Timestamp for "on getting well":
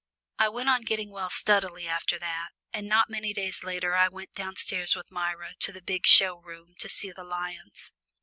0.67-1.29